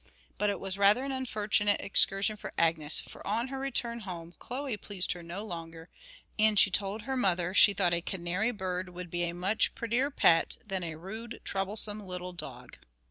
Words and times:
But 0.39 0.49
it 0.49 0.59
was 0.59 0.79
rather 0.79 1.03
an 1.03 1.11
unfortunate 1.11 1.79
excursion 1.79 2.35
for 2.35 2.51
Agnes, 2.57 2.99
for 2.99 3.21
on 3.27 3.49
her 3.49 3.59
return 3.59 3.99
home 3.99 4.33
Chloe 4.39 4.75
pleased 4.75 5.11
her 5.11 5.21
no 5.21 5.45
longer, 5.45 5.89
and 6.39 6.57
she 6.57 6.71
told 6.71 7.03
her 7.03 7.15
mother 7.15 7.53
she 7.53 7.75
thought 7.75 7.93
'a 7.93 8.01
canary 8.01 8.49
bird 8.49 8.89
would 8.89 9.11
be 9.11 9.25
a 9.25 9.35
much 9.35 9.75
prettier 9.75 10.09
pet 10.09 10.57
than 10.65 10.83
a 10.83 10.95
rude, 10.95 11.39
troublesome 11.43 11.99
little 12.03 12.33
dog.' 12.33 12.79